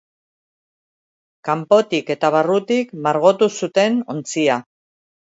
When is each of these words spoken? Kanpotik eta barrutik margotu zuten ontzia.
Kanpotik 1.49 2.09
eta 2.13 2.31
barrutik 2.35 2.93
margotu 3.07 3.49
zuten 3.57 3.99
ontzia. 4.15 4.57